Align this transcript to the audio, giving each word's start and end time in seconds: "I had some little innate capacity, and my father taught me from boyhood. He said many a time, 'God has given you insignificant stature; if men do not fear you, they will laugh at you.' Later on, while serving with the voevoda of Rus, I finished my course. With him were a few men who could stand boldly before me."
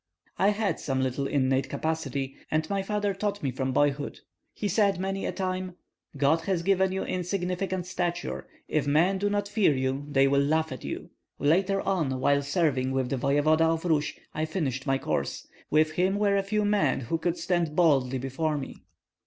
"I 0.39 0.49
had 0.49 0.79
some 0.79 0.99
little 0.99 1.27
innate 1.27 1.69
capacity, 1.69 2.35
and 2.49 2.67
my 2.71 2.81
father 2.81 3.13
taught 3.13 3.43
me 3.43 3.51
from 3.51 3.71
boyhood. 3.71 4.21
He 4.51 4.67
said 4.67 4.99
many 4.99 5.27
a 5.27 5.31
time, 5.31 5.75
'God 6.17 6.41
has 6.45 6.63
given 6.63 6.91
you 6.91 7.03
insignificant 7.03 7.85
stature; 7.85 8.47
if 8.67 8.87
men 8.87 9.19
do 9.19 9.29
not 9.29 9.47
fear 9.47 9.75
you, 9.75 10.07
they 10.09 10.27
will 10.27 10.41
laugh 10.41 10.71
at 10.71 10.83
you.' 10.83 11.11
Later 11.37 11.81
on, 11.81 12.19
while 12.19 12.41
serving 12.41 12.89
with 12.93 13.11
the 13.11 13.17
voevoda 13.17 13.65
of 13.65 13.85
Rus, 13.85 14.13
I 14.33 14.45
finished 14.45 14.87
my 14.87 14.97
course. 14.97 15.47
With 15.69 15.91
him 15.91 16.17
were 16.17 16.35
a 16.35 16.41
few 16.41 16.65
men 16.65 17.01
who 17.01 17.19
could 17.19 17.37
stand 17.37 17.75
boldly 17.75 18.17
before 18.17 18.57
me." 18.57 18.77